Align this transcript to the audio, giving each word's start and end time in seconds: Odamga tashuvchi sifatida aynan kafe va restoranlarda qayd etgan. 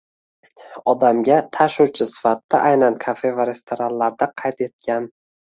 Odamga 0.93 1.35
tashuvchi 1.57 2.07
sifatida 2.13 2.63
aynan 2.71 2.97
kafe 3.05 3.33
va 3.41 3.47
restoranlarda 3.53 4.33
qayd 4.45 4.69
etgan. 4.71 5.11